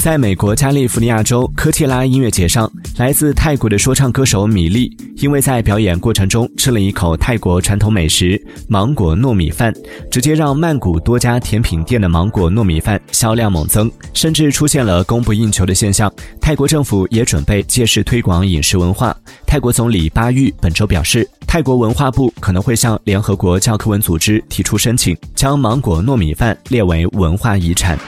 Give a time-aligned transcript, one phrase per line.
[0.00, 9.74] 在美国加利福尼亚州科切拉音乐节上来自泰国的说唱歌手米粒因为在表演过程中吃了一口泰国传统美食芒果糯米饭
[10.10, 16.10] 直接让曼谷多家甜品店的芒果糯米饭销量猛增甚至出现了供不应求的现象
[16.40, 19.14] 泰国政府也准备借势推广饮食文化。
[19.46, 27.98] 泰国总理巴育本周表示泰国文化部可能会向联合国教科文组织提出申请将芒果糯米饭列为文化遗产。